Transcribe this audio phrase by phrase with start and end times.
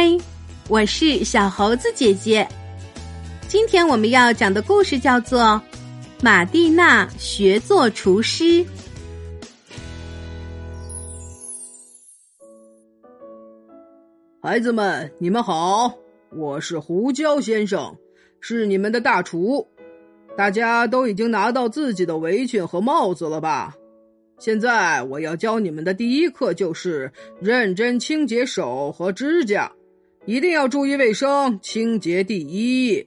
[0.00, 0.16] 嗨，
[0.68, 2.46] 我是小猴子姐姐。
[3.48, 5.40] 今天我们要讲的故事叫做
[6.22, 8.44] 《马蒂娜学做厨师》。
[14.40, 15.92] 孩子们，你们好，
[16.30, 17.92] 我是胡椒先生，
[18.40, 19.66] 是你们的大厨。
[20.36, 23.74] 大家都已经拿到自己的围裙和帽子了吧？
[24.38, 29.68] 现在我要教你们的第一课就是认真清洁手和指甲，
[30.28, 33.02] 一定要注意卫生，清洁第一。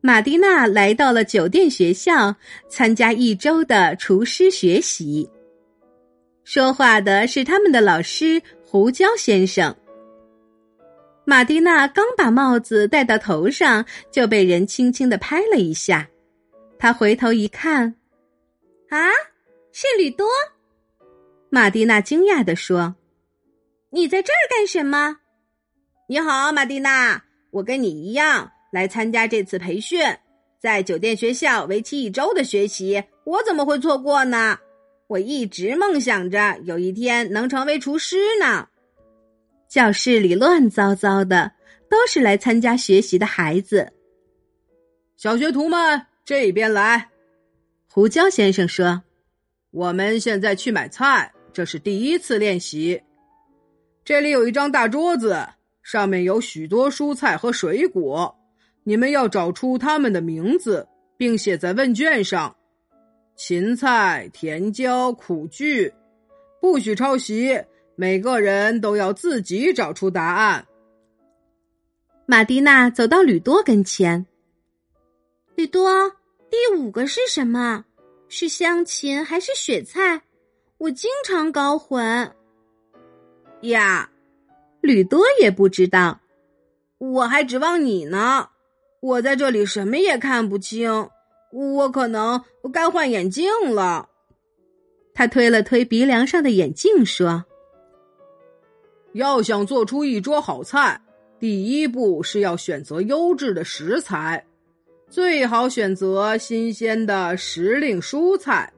[0.00, 2.34] 马蒂娜来到了酒店学校
[2.66, 5.28] 参加一周的厨师学习。
[6.42, 9.76] 说话的是他们的老师胡椒先生。
[11.26, 16.08] 马蒂娜刚把帽子戴到头上，就被人轻轻的拍了一下。
[16.78, 17.94] 他回头一看，
[18.88, 18.98] 啊！
[19.72, 20.26] 是吕多，
[21.50, 22.96] 马蒂娜惊讶地说
[23.92, 25.18] ：“你在这儿干什么
[26.10, 27.22] ？”“你好，马蒂娜，
[27.52, 30.00] 我跟你一样来参加这次培训，
[30.58, 34.58] 在酒店学校为期一周的学习，我怎么会错过呢？
[35.06, 38.66] 我一直梦想着有一天能成为厨师呢。”
[39.70, 41.52] 教室里乱糟糟的，
[41.88, 43.92] 都是来参加学习的孩子。
[45.16, 47.08] 小学徒们，这边来，
[47.88, 49.00] 胡椒先生说。
[49.70, 53.00] 我们现在去买菜，这是第一次练习。
[54.04, 55.46] 这里有一张大桌子，
[55.90, 58.32] 上面有许多蔬菜和水果，
[58.84, 62.54] 你们要找出它们的名字，并写在问卷上。
[63.34, 65.92] 芹菜、甜椒、苦苣，
[66.60, 67.60] 不许抄袭，
[67.96, 70.64] 每个人都要自己找出答案。
[72.24, 74.24] 马蒂娜走到吕多跟前，
[75.56, 75.90] 吕多，
[76.48, 77.84] 第五个是什么？
[78.28, 80.22] 是香芹还是雪菜？
[80.78, 82.32] 我经常搞混。
[83.62, 84.08] 呀，
[84.80, 86.20] 吕多也不知道。
[86.98, 88.48] 我还指望你呢。
[89.00, 91.08] 我在这里什么也看不清，
[91.52, 94.08] 我可能该换眼镜了。
[95.14, 97.44] 他推了推鼻梁上的眼镜，说
[99.14, 101.00] ：“要想做出一桌好菜，
[101.38, 104.44] 第一步是要选择优质的食材。”
[105.08, 108.72] 最好选择新鲜的时令蔬菜，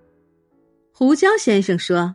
[0.90, 2.14] 胡椒先生说：“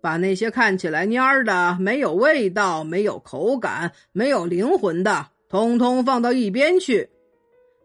[0.00, 7.10] 把那些看起来蔫儿的、没有味道、没有口感、没有灵魂的，通通放到一边去。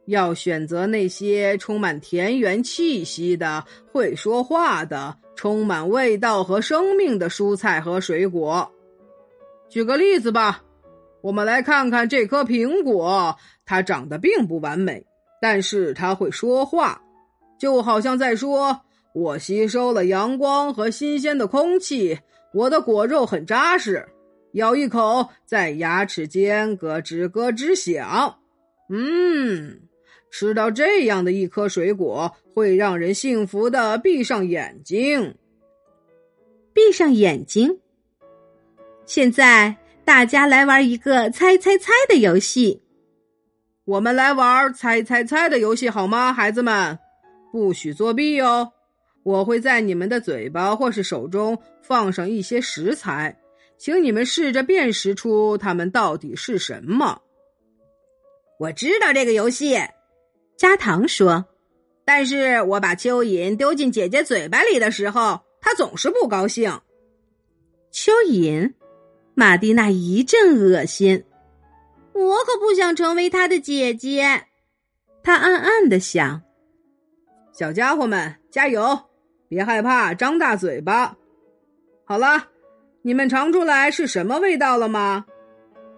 [0.06, 8.72] 要选择那些充满田园气息的、会说话的、充满味道和生命的蔬菜和水果。
[9.70, 10.64] 举个例子吧，
[11.22, 15.06] 我们来看看这颗苹果，它长得并不完美。”
[15.42, 17.02] 但是它会说话，
[17.60, 18.80] 就好像在说
[19.14, 22.20] ：“我吸收了阳光和新鲜的空气，
[22.54, 24.06] 我的果肉很扎实，
[24.54, 28.40] 咬一口在牙齿间咯吱咯吱响。”
[28.90, 29.80] 嗯，
[30.32, 35.36] 吃到这样的一颗水果，会让人幸福的闭上眼睛。
[36.74, 37.80] 闭上眼睛。
[39.06, 42.82] 现在大家来玩一个猜猜猜的游戏。
[43.86, 46.98] 我们来玩猜猜猜的游戏好吗，孩子们？
[47.52, 48.72] 不许作弊哦！
[49.24, 53.40] 我会在你们的嘴巴或是手中放上一些食材，
[53.78, 57.22] 请你们试着辨识出它们到底是什么。
[58.60, 59.78] 我知道这个游戏，
[60.58, 61.46] 加糖说。
[62.06, 66.70] 但是我把蚯蚓丢进姐姐嘴巴里的时候，她总是不高兴。
[67.94, 68.74] 蚯蚓，
[69.36, 71.24] 马蒂娜一阵恶心。
[72.12, 74.48] 我可不想成为他的姐姐，
[75.24, 76.42] 他暗暗的想。
[77.54, 79.00] 小家伙们，加油！
[79.54, 81.16] 别害怕，张大嘴巴。
[82.04, 82.44] 好了，
[83.04, 85.24] 你们尝出来是什么味道了吗？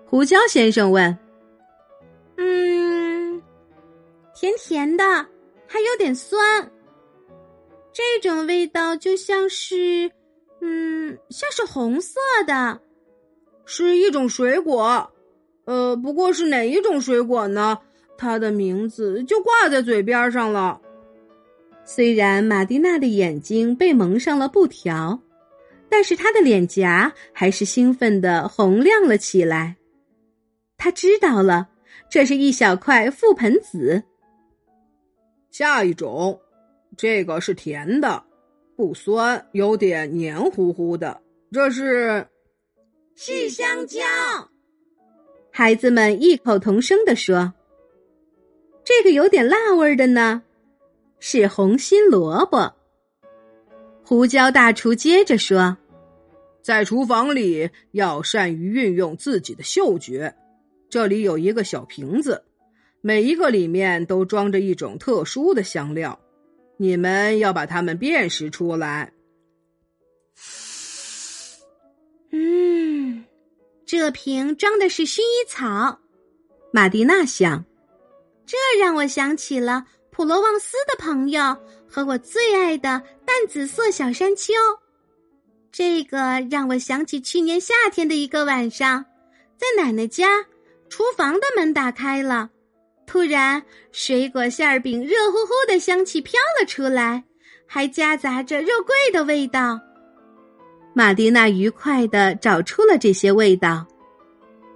[0.06, 1.18] 胡椒先生问。
[2.38, 3.42] 嗯，
[4.36, 5.04] 甜甜的，
[5.66, 6.70] 还有点酸。
[7.94, 10.12] 这种味道就像是，
[10.60, 12.80] 嗯，像是红色的，
[13.66, 15.10] 是一种水果。
[15.64, 17.80] 呃，不过是哪一种水果呢？
[18.18, 20.80] 它的名字就挂在嘴边上了。
[21.86, 25.22] 虽然马蒂娜的眼睛被蒙上了布条，
[25.88, 29.76] 但是她的脸颊还是兴奋的红亮了起来。
[30.78, 31.70] 他知道了，
[32.10, 34.04] 这是一小块覆盆子。
[35.52, 36.38] 下一种，
[36.98, 38.24] 这个是甜的，
[38.76, 41.22] 不酸，有点黏糊糊的。
[41.52, 42.28] 这是，
[43.16, 44.02] 是香蕉。
[45.50, 47.54] 孩子们异口同声地说
[48.84, 50.44] ：“这个有点辣味的呢，
[51.20, 52.74] 是红心萝卜。”
[54.04, 55.78] 胡椒大厨接着说
[56.62, 60.36] ：“在厨房里要善于运用自己的嗅觉，
[60.90, 62.44] 这里有一个小瓶子，
[63.02, 66.20] 每一个里面都装着一种特殊的香料，
[66.78, 69.12] 你们要把它们辨识出来。
[72.32, 73.26] 嗯，
[73.86, 76.00] 这瓶装的是薰衣草。
[76.72, 77.66] 马蒂娜想，
[78.46, 79.86] 这让我想起了
[80.16, 81.42] 普罗旺斯的朋友
[81.90, 84.54] 和我最爱的淡紫色小山丘。
[85.74, 89.04] 这个让我想起去年夏天的一个晚上，
[89.58, 90.28] 在奶奶家。
[90.88, 92.50] 厨房的门打开了，
[93.06, 97.22] 突然，水果馅儿饼热乎乎的香气飘了出来，
[97.68, 99.78] 还夹杂着肉桂的味道。
[100.94, 103.86] 玛蒂娜愉快的找出了这些味道，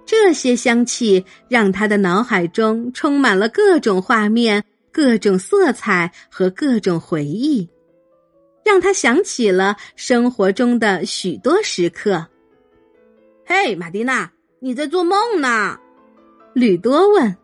[0.04, 7.68] 这些香气让她的脑海中充满了各种画面、各种色彩和各种回忆，
[8.64, 12.26] 让他想起了生活中的许多时刻。
[13.46, 15.78] 嘿，马蒂娜，你在做梦呢？
[16.52, 17.36] 吕多问：“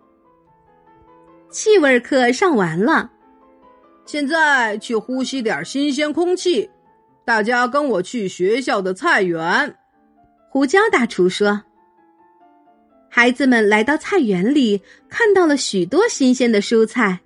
[1.51, 3.11] 气味课上完了，
[4.05, 6.69] 现在去呼吸点新鲜空气。
[7.25, 9.77] 大家跟我去学校的菜园。”
[10.51, 11.63] 胡椒大厨说
[13.11, 17.21] ：“孩子们来到菜园里，看到了许多新鲜的蔬菜。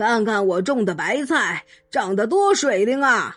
[0.00, 3.36] 看看我种的白菜，长得多水灵啊！”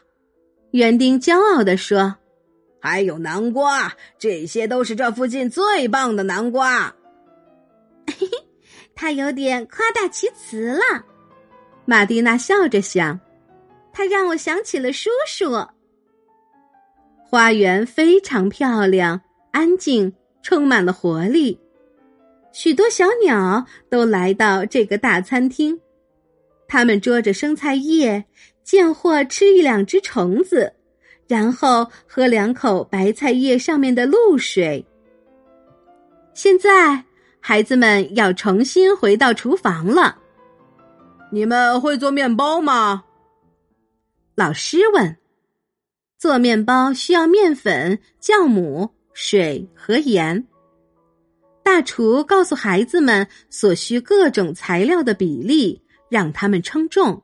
[0.72, 2.16] 园丁骄傲地说
[2.80, 6.96] ：“还有南瓜，这些都是这附近最棒的南瓜。”
[8.08, 8.28] 嘿嘿，
[8.96, 11.06] 他有点夸大其词了。
[11.86, 13.20] 玛蒂娜笑着想
[13.92, 15.68] ：“他让我想起了叔叔。”
[17.30, 19.20] 花园非常漂亮，
[19.52, 21.60] 安静，充满了活力。
[22.52, 25.80] 许多小鸟都来到这个大餐厅，
[26.74, 28.26] 他们捉着生菜叶，
[28.64, 30.74] 见货吃一两只虫子，
[31.28, 34.84] 然后喝两口白菜叶上面的露水。
[36.34, 37.04] 现在。
[37.46, 40.18] 孩子们要重新回到厨房了。
[41.30, 43.04] 你们会做面包吗？
[44.34, 45.18] 老师问。
[46.18, 50.48] 做面包需要面粉、酵母、水和盐。
[51.62, 55.83] 大厨告诉孩子们所需各种材料的比例，
[56.14, 57.24] 让他们称重。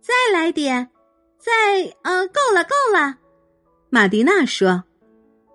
[0.00, 0.88] 再来点，
[1.36, 3.18] 再呃，够了，够了。
[3.90, 4.82] 玛蒂娜说：“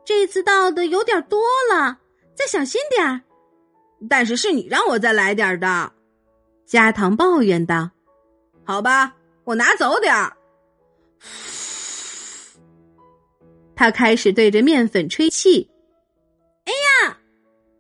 [0.06, 1.42] 这次倒的有点多
[1.74, 1.98] 了，
[2.36, 3.22] 再小心点儿。”
[4.08, 5.92] 但是是你让我再来点的，
[6.68, 7.90] 加糖抱怨道
[8.64, 10.38] ：“好吧，我拿走点儿。”
[13.76, 15.72] 他开始对着面粉吹气。
[16.66, 17.18] 哎呀，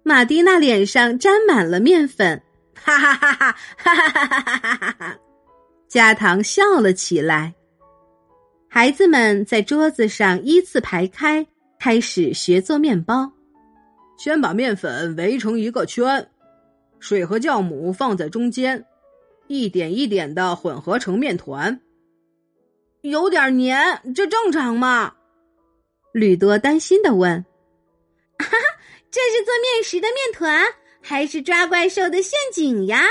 [0.01, 2.41] 玛蒂娜脸上沾满了面粉，
[2.85, 5.19] 哈哈哈哈哈哈哈哈哈哈！
[5.87, 7.55] 加糖笑了起来。
[8.69, 11.47] 孩子们在桌子上依次排开，
[11.79, 13.31] 开始学做面包。
[14.17, 16.29] 先把面粉围成一个圈，
[16.99, 18.85] 水和酵母放在中间，
[19.47, 21.81] 一点一点的混合成面团。
[23.01, 25.15] 有点黏，这正常吗？
[26.13, 27.43] 吕多担心的问。
[28.37, 28.57] 哈哈，
[29.09, 30.63] 这是做面食的面团，
[31.07, 33.03] 还是抓怪兽的陷阱呀？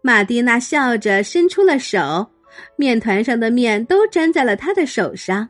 [0.00, 2.30] 玛蒂娜笑着伸出了手，
[2.76, 5.46] 面团上的面都粘在了她的手上。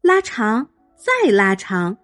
[0.00, 1.94] 拉长，再拉长。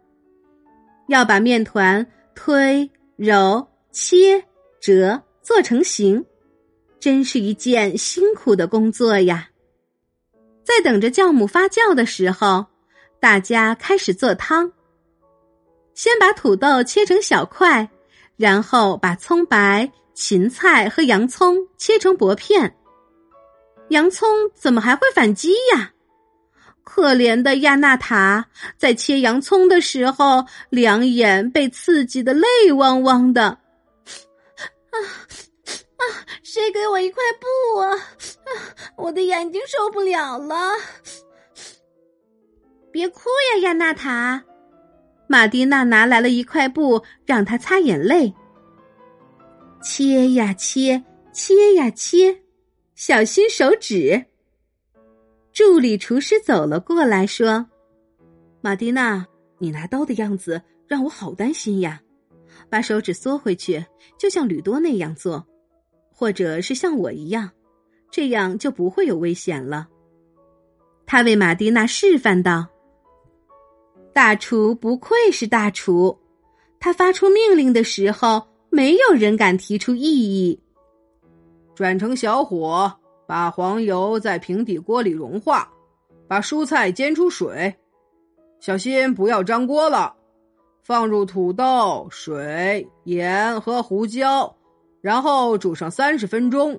[1.08, 4.44] 要把面团推、揉、切、
[4.78, 6.22] 折做成形，
[7.00, 9.48] 真是一件辛苦的工作呀。
[10.62, 12.66] 在等着酵母发酵的时候，
[13.18, 14.70] 大家开始做汤。
[15.94, 17.88] 先把土豆切成小块，
[18.42, 22.76] 然后把葱白、芹菜和洋葱切成薄片。
[23.90, 25.92] 洋葱怎么还会反击呀？
[26.82, 28.44] 可怜的亚娜塔
[28.76, 33.44] 在切洋葱的时候，两眼被刺激的泪汪汪的。
[33.44, 34.96] 啊
[35.98, 36.02] 啊！
[36.42, 37.96] 谁给我一块布啊？
[38.96, 40.72] 我的眼睛受不了了！
[42.90, 43.20] 别哭
[43.54, 44.42] 呀，亚娜塔。
[45.32, 48.30] 马蒂娜拿来了一块布，让她擦眼泪。
[49.82, 52.42] 切呀切，切呀切，
[52.94, 54.26] 小心手指。
[55.50, 57.66] 助理厨师走了过来，说
[58.60, 61.98] ：“玛蒂娜，你拿刀的样子让我好担心呀！
[62.68, 63.82] 把手指缩回去，
[64.18, 65.42] 就像吕多那样做，
[66.10, 67.48] 或者是像我一样，
[68.10, 69.88] 这样就不会有危险了。”
[71.08, 72.66] 他为玛蒂娜示范道
[74.12, 76.18] ：“大厨不愧是大厨，
[76.78, 80.60] 他发出命令的时候，没有人敢提出异议。
[81.74, 82.92] 转成小火。”
[83.24, 85.72] 把黄油在平底锅里融化，
[86.28, 87.74] 把蔬菜煎出水，
[88.60, 90.14] 小心不要粘锅了。
[90.82, 94.54] 放入土豆、水、盐和胡椒，
[95.00, 96.78] 然后煮上三十分钟。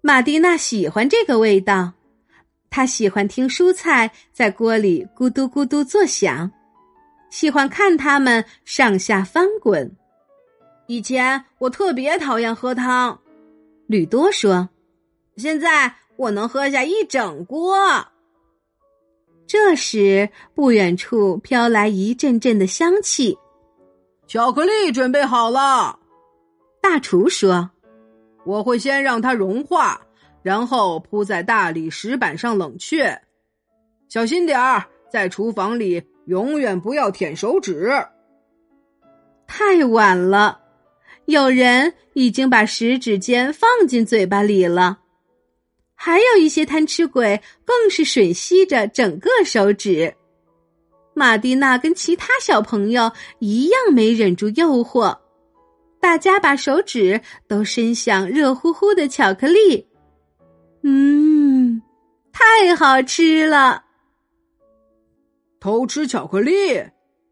[0.00, 1.92] 玛蒂娜喜欢这个味道，
[2.70, 6.50] 她喜欢听蔬菜在锅里咕嘟咕嘟作响，
[7.28, 9.90] 喜欢看它们上下翻滚。
[10.86, 13.18] 以前我特别讨厌喝汤，
[13.86, 14.68] 吕多说。
[15.36, 17.76] 现在我能喝下一整锅。
[19.46, 23.36] 这时，不远处飘来一阵阵的香气。
[24.26, 25.98] 巧克力准备好了，
[26.80, 27.70] 大厨说
[28.46, 30.00] ：“我会先让它融化，
[30.42, 33.20] 然后铺在大理石板上冷却。
[34.08, 37.90] 小心点儿，在厨房里永远不要舔手指。”
[39.46, 40.60] 太晚了，
[41.26, 45.00] 有人已经把食指尖放进嘴巴里了。
[45.94, 50.14] 还有一些贪吃鬼更是吮吸着整个手指。
[51.12, 55.18] 玛蒂娜跟其他小朋友一样没忍住诱惑，
[56.00, 59.89] 大家把手指都伸向热乎乎的巧克力。
[60.82, 61.82] 嗯，
[62.32, 63.84] 太好吃了！
[65.60, 66.52] 偷吃巧克力？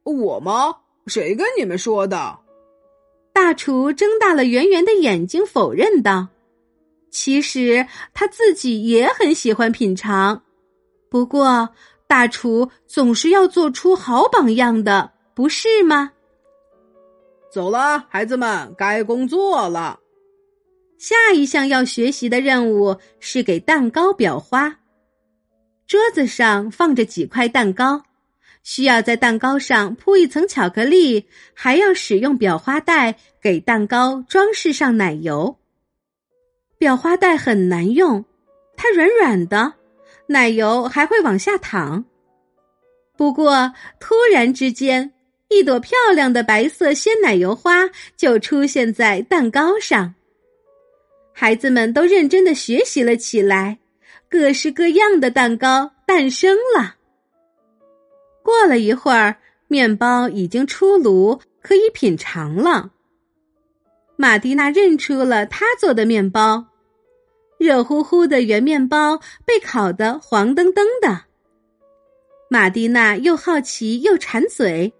[0.04, 0.76] 我吗？
[1.06, 2.38] 谁跟你们说的？
[3.32, 6.28] 大厨睁大了圆圆的眼睛，否认道。
[7.10, 10.42] 其实他自己也很喜欢品尝，
[11.08, 11.70] 不过
[12.06, 16.12] 大厨总是要做出好榜样的，不是吗？
[17.50, 19.98] 走了，孩子们，该工作了。
[20.98, 24.80] 下一项要学习的任务是给蛋糕裱花。
[25.86, 28.02] 桌子上放着几块蛋糕，
[28.64, 35.56] 需要在蛋糕上铺一层巧克力，还要使用裱花袋给蛋糕装饰上奶油。
[36.78, 38.24] 裱花袋很难用，
[38.76, 39.72] 它软软的，
[40.26, 42.04] 奶油还会往下淌。
[43.16, 45.12] 不过，突然之间，
[45.48, 50.14] 一朵漂亮的白色鲜奶油花就出现在蛋糕上。
[51.40, 53.78] 孩子们都认真的学习了起来，
[54.28, 56.96] 各式各样的蛋糕诞生了。
[58.42, 59.36] 过了一会儿，
[59.68, 62.90] 面包已经出炉，可以品尝了。
[64.16, 66.66] 玛蒂娜认出了她做的面包，
[67.56, 71.20] 热乎乎的圆面包被烤得黄澄澄的。
[72.50, 74.92] 玛蒂娜又好奇又馋嘴，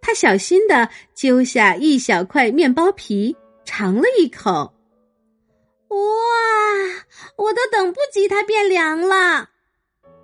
[0.00, 4.73] 她小心的揪下一小块面包皮，尝了一口。
[5.94, 7.04] 哇，
[7.36, 9.50] 我都等不及它变凉了。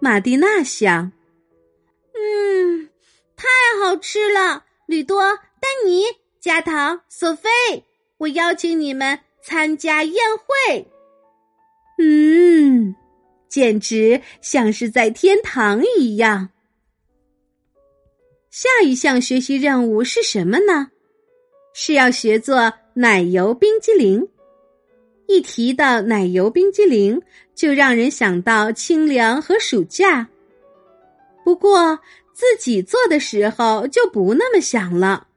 [0.00, 1.12] 玛蒂娜想
[2.14, 2.88] ：“嗯，
[3.36, 3.46] 太
[3.82, 5.20] 好吃了！”吕多、
[5.60, 6.04] 丹尼、
[6.40, 7.48] 加糖、索菲。
[8.18, 10.86] 我邀请你们参加宴会。
[11.98, 12.94] 嗯，
[13.48, 16.50] 简直像是在天堂一样。
[18.50, 20.90] 下一项学习任务是什么呢？
[21.72, 24.28] 是要学做奶油冰激凌。
[25.30, 27.22] 一提到奶油冰激凌，
[27.54, 30.26] 就让人想到清凉和暑假。
[31.44, 32.00] 不过
[32.32, 35.28] 自己做的时候就不那么想了。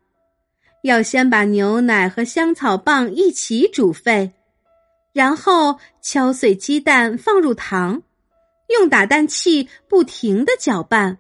[0.82, 4.32] 要先把牛奶和香草棒一起煮沸，
[5.14, 8.02] 然后敲碎鸡蛋放入糖，
[8.70, 11.20] 用打蛋器不停的搅拌。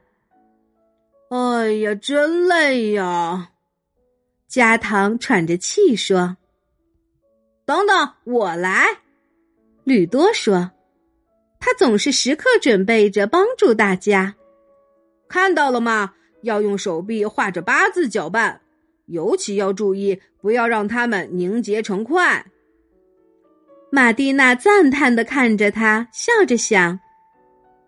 [1.29, 3.51] 哎呀，真累呀！
[4.47, 6.37] 加糖喘着气说
[7.73, 8.99] ：“等等，我来。”
[9.83, 10.71] 吕多说
[11.59, 14.35] ：“他总是时刻准备着帮助大家。
[15.27, 16.13] 看到了吗？
[16.43, 18.61] 要用手臂画着八字搅拌。”
[19.07, 22.45] 尤其要注意，不要让它们凝结成块。
[23.91, 26.97] 玛蒂娜赞叹的看着他，笑着想：“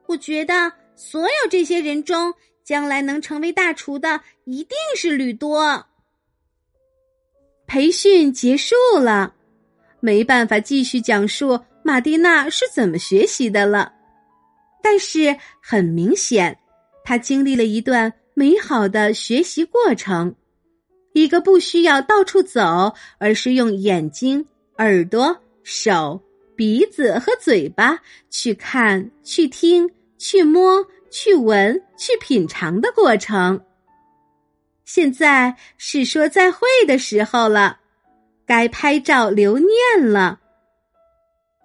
[0.07, 2.33] 我觉得所有这些人中，
[2.65, 5.85] 将来能成为大厨的一定是吕多。”
[7.65, 9.34] 培训结束了，
[10.05, 13.91] 没办法继续讲述玛蒂娜是怎么学习的了。
[14.83, 16.55] 但是很明显，
[17.03, 20.35] 她经历了一段美好的学习过程。
[21.13, 24.45] 一个不需要到处走，而是用眼睛、
[24.77, 26.21] 耳朵、手、
[26.55, 27.97] 鼻子和嘴巴
[28.29, 33.59] 去看、去听、去摸、去闻、去品尝的过程。
[34.83, 37.79] 现在是说再会的时候了，
[38.45, 40.39] 该拍照留念了。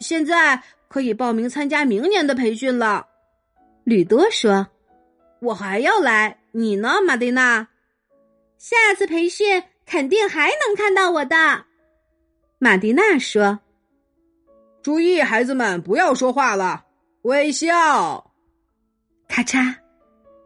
[0.00, 3.06] 现在可以报名参加明年的培训了。
[3.84, 4.68] 吕多说
[5.40, 7.68] ：“我还要来，你呢，马蒂娜？”
[8.58, 11.64] 下次培训肯定还能看到我的，
[12.58, 13.60] 马蒂娜说
[14.82, 16.84] ：“注意，孩子们不要说话了，
[17.22, 18.32] 微笑。”
[19.28, 19.74] 咔嚓，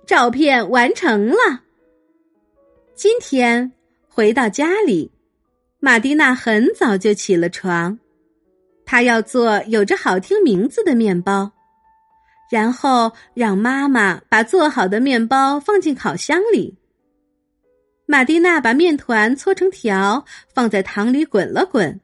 [0.07, 1.63] 照片完成了。
[2.95, 3.73] 今天
[4.09, 5.11] 回到家里，
[5.85, 7.99] 玛蒂娜很早就起了床，
[8.87, 11.53] 她要做有着好听名字的面包，
[12.51, 16.75] 然后让妈妈把做好的面包放进烤箱里。
[18.07, 20.25] 玛蒂娜把面团搓成条，
[20.55, 22.01] 放在糖里滚了滚，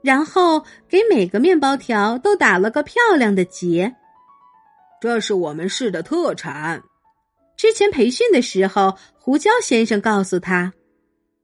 [0.00, 3.92] 然后给每个面包条都打了个漂亮的结。
[5.00, 6.80] 这是我们市的特产。
[7.56, 10.72] 之前培训的时候，胡椒先生告诉他，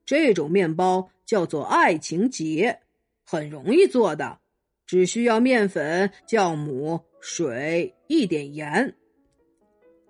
[0.06, 2.80] 这种面包叫做爱情结，
[3.24, 4.38] 很容易做的，
[4.86, 8.94] 只需要面粉、酵母、水、一点盐。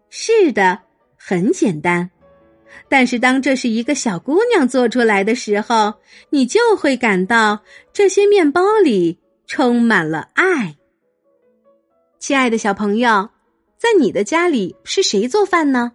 [0.08, 0.80] 是的，
[1.16, 2.10] 很简单。
[2.88, 5.94] 但是当这是一个小姑娘做出来的时候，
[6.30, 7.60] 你就会感到
[7.92, 10.76] 这些面包里充满了爱。
[12.18, 13.30] 亲爱的小朋友。
[13.76, 15.92] 在你的家里是谁做饭呢？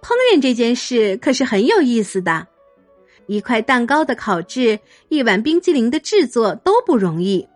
[0.00, 2.46] 烹饪这件事可是很有意思的，
[3.28, 7.46] 一块蛋糕的烤制，一碗冰激凌的制作都不容易，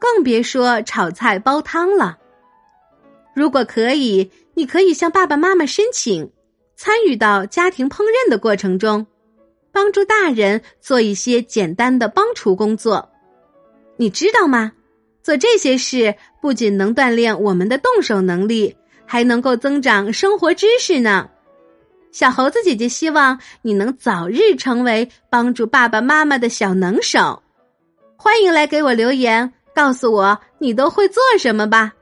[0.00, 2.18] 更别说炒菜煲汤了。
[3.34, 6.30] 如果可以，你可以向爸爸妈妈申请，
[6.74, 9.06] 参与到家庭烹饪的过程中，
[9.70, 13.08] 帮助大人做一些简单的帮厨工作。
[13.96, 14.72] 你知道吗？
[15.22, 18.76] 做这些事不仅能锻炼我们的动手能力，
[19.06, 21.30] 还能够增长生活知识呢。
[22.12, 27.42] 小猴子姐姐希望你能早日成为帮助爸爸妈妈的小能手。
[28.16, 31.92] 欢迎来给我留言，告诉我你都会做什么吧。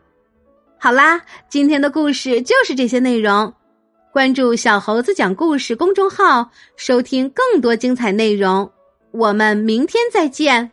[0.78, 3.54] 好啦，今天的故事就是这些内容。
[4.12, 8.68] 关注“小猴子讲故事”公众号，收听更多精彩内容。
[9.12, 10.70] 我们明天再见。